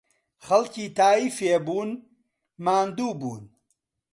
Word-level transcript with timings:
خەڵکی 0.45 0.85
تاییفێ 0.97 1.53
بوون، 1.65 1.89
ماندوو 2.65 3.17
بوون 3.19 3.43